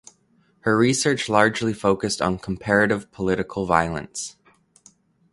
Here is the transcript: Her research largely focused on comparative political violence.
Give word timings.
Her 0.61 0.75
research 0.79 1.29
largely 1.29 1.73
focused 1.75 2.23
on 2.23 2.39
comparative 2.39 3.11
political 3.11 3.67
violence. 3.67 4.35